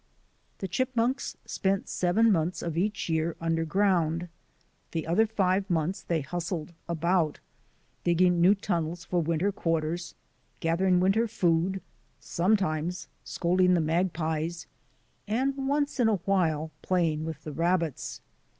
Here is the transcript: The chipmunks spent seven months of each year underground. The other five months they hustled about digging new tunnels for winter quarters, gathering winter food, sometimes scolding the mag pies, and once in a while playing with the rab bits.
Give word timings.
The 0.57 0.67
chipmunks 0.67 1.37
spent 1.45 1.87
seven 1.87 2.31
months 2.31 2.63
of 2.63 2.75
each 2.75 3.07
year 3.07 3.35
underground. 3.39 4.29
The 4.93 5.05
other 5.05 5.27
five 5.27 5.69
months 5.69 6.01
they 6.01 6.21
hustled 6.21 6.73
about 6.89 7.39
digging 8.03 8.41
new 8.41 8.55
tunnels 8.55 9.05
for 9.05 9.19
winter 9.21 9.51
quarters, 9.51 10.15
gathering 10.59 10.99
winter 10.99 11.27
food, 11.27 11.83
sometimes 12.19 13.09
scolding 13.23 13.75
the 13.75 13.79
mag 13.79 14.11
pies, 14.11 14.65
and 15.27 15.55
once 15.67 15.99
in 15.99 16.07
a 16.09 16.15
while 16.15 16.71
playing 16.81 17.23
with 17.23 17.43
the 17.43 17.51
rab 17.51 17.81
bits. 17.81 18.21